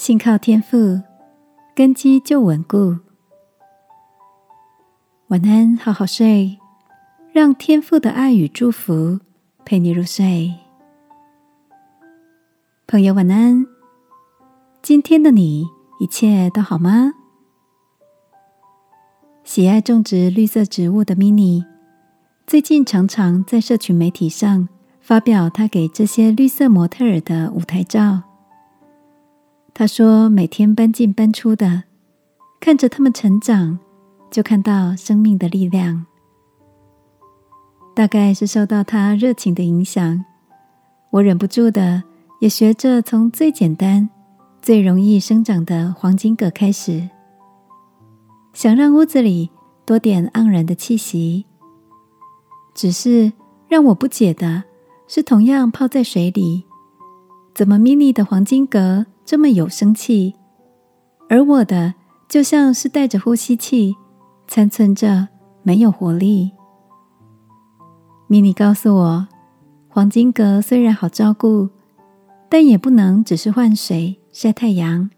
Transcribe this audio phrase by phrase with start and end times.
[0.00, 1.02] 信靠天赋，
[1.74, 2.96] 根基就稳固。
[5.28, 6.58] 晚安，好好睡，
[7.34, 9.20] 让天赋的爱与祝福
[9.62, 10.54] 陪你入睡。
[12.86, 13.66] 朋友，晚安。
[14.80, 15.66] 今天的你
[16.00, 17.12] 一切都好吗？
[19.44, 21.62] 喜爱种植绿色植物的 mini，
[22.46, 24.66] 最近常常在社群媒体上
[24.98, 28.29] 发表他给这些绿色模特儿的舞台照。
[29.72, 31.84] 他说：“每天搬进搬出的，
[32.60, 33.78] 看着他们成长，
[34.30, 36.04] 就看到生命的力量。
[37.94, 40.24] 大概是受到他热情的影响，
[41.10, 42.02] 我忍不住的
[42.40, 44.08] 也学着从最简单、
[44.60, 47.08] 最容易生长的黄金葛开始，
[48.52, 49.50] 想让屋子里
[49.86, 51.46] 多点盎然的气息。
[52.74, 53.32] 只是
[53.68, 54.64] 让我不解的
[55.08, 56.64] 是，同样泡在水里，
[57.54, 60.34] 怎么 mini 的黄金葛？”这么有生气，
[61.28, 61.94] 而我的
[62.28, 63.94] 就像是带着呼吸器，
[64.48, 65.28] 残存着
[65.62, 66.50] 没有活力。
[68.26, 69.28] 米妮告诉我，
[69.88, 71.68] 黄金葛虽然好照顾，
[72.48, 75.08] 但也不能只是换水、晒太阳。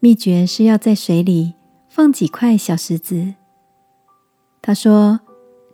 [0.00, 1.52] 秘诀是要在水里
[1.90, 3.34] 放几块小石子。
[4.62, 5.20] 他说：“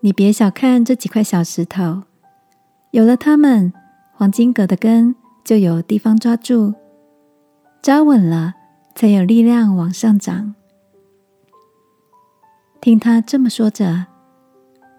[0.02, 2.02] 你别小看这几块小石头，
[2.90, 3.72] 有了它们，
[4.12, 5.14] 黄金葛的根
[5.44, 6.74] 就有地方抓住。”
[7.82, 8.54] 扎稳了，
[8.94, 10.54] 才有力量往上涨。
[12.80, 14.06] 听他这么说着，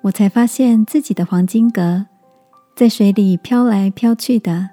[0.02, 2.06] 我才发现自己的黄金葛
[2.76, 4.70] 在水里飘来飘去的，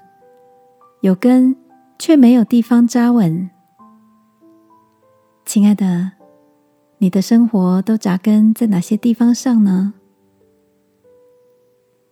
[1.03, 1.55] 有根
[2.01, 3.49] 却没有地方扎稳。
[5.45, 6.11] 亲爱的，
[6.99, 9.95] 你的生活都扎根在哪些地方上呢？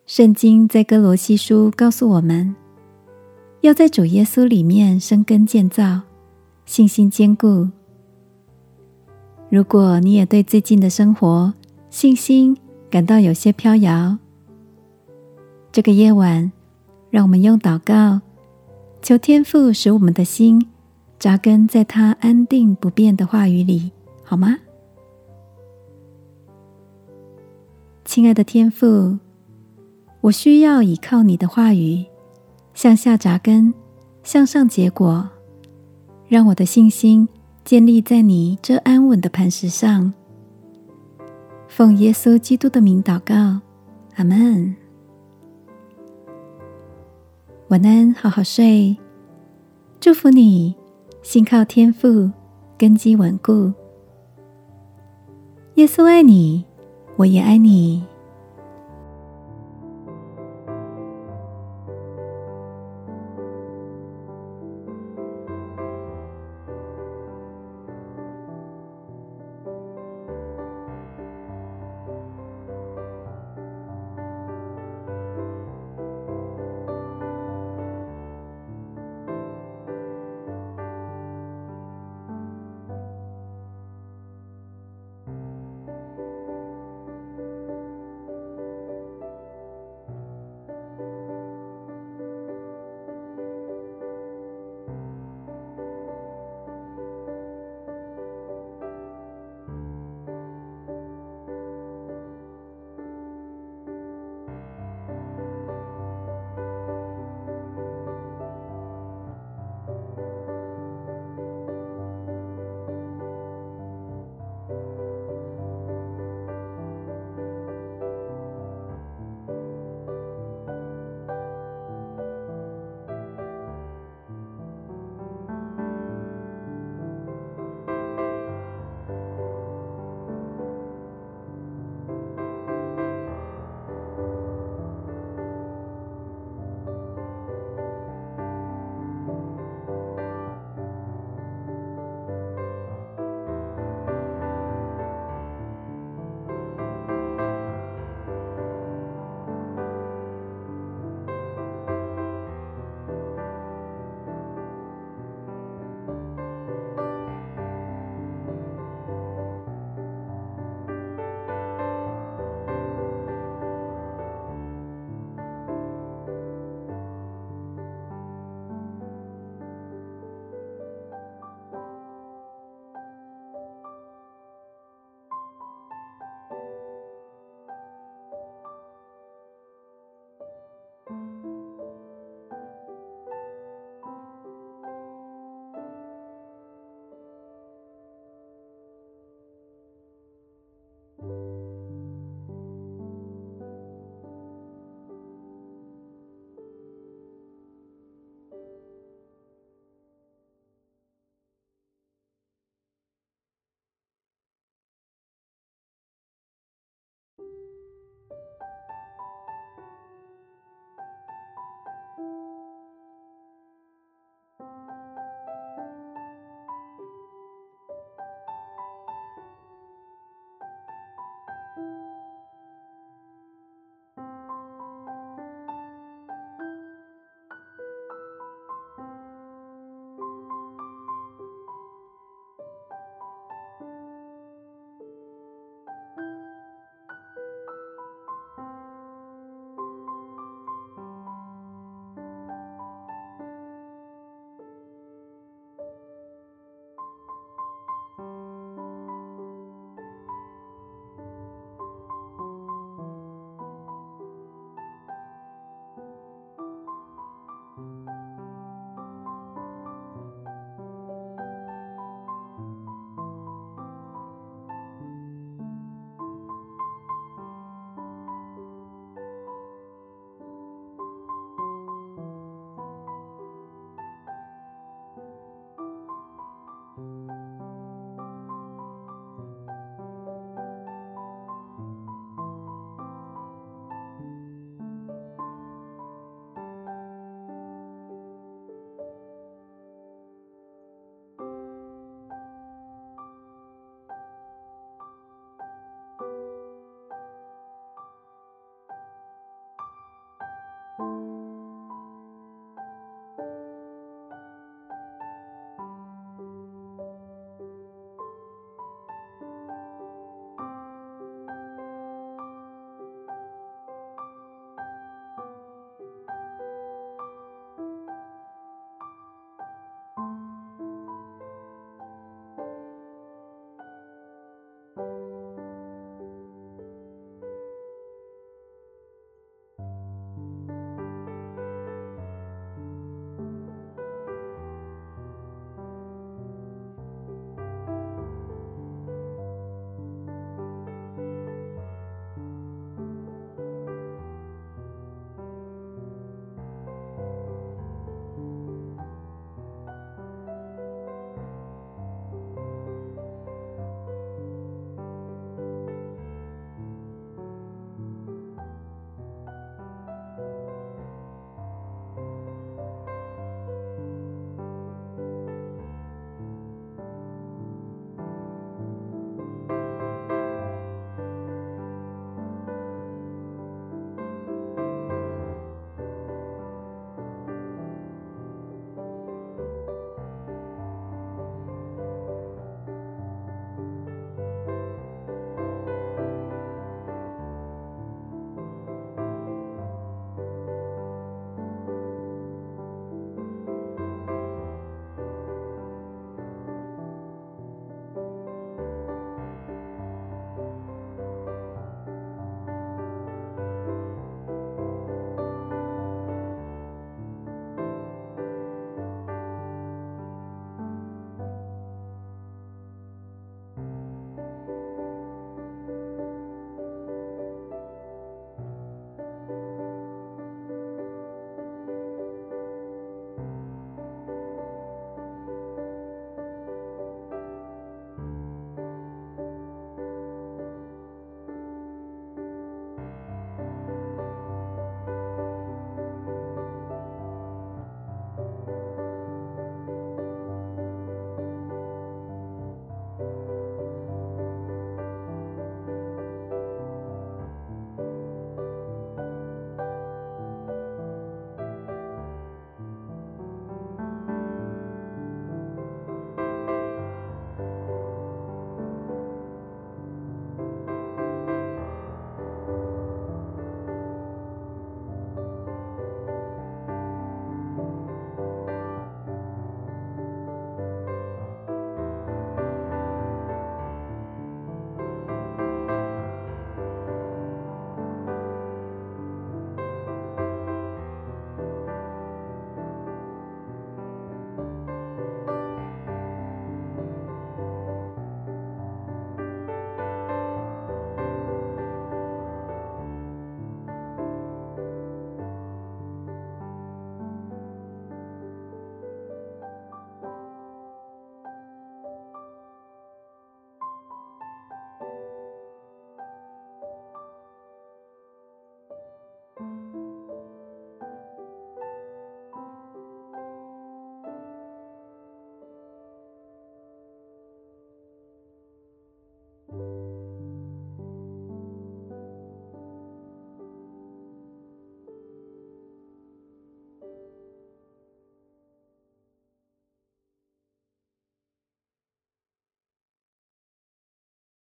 [0.06, 2.54] 圣经在哥罗西书告诉我们。
[3.60, 6.02] 要在主耶稣里面生根建造，
[6.64, 7.68] 信心坚固。
[9.50, 11.52] 如果你也对最近的生活
[11.90, 12.56] 信心
[12.88, 14.16] 感到有些飘摇，
[15.72, 16.52] 这个夜晚，
[17.10, 18.20] 让我们用祷告
[19.02, 20.68] 求天父使我们的心
[21.18, 23.90] 扎根在他安定不变的话语里，
[24.22, 24.56] 好吗？
[28.04, 29.18] 亲爱的天父，
[30.20, 32.04] 我需要依靠你的话语。
[32.78, 33.74] 向下扎根，
[34.22, 35.28] 向上结果，
[36.28, 37.28] 让我的信心
[37.64, 40.14] 建立在你这安稳的磐石上。
[41.66, 43.58] 奉耶稣基督的名祷告，
[44.14, 44.76] 阿门。
[47.66, 48.96] 晚安，好好睡。
[49.98, 50.72] 祝福你，
[51.20, 52.30] 信靠天赋，
[52.78, 53.72] 根基稳固。
[55.74, 56.64] 耶稣爱你，
[57.16, 58.06] 我也爱你。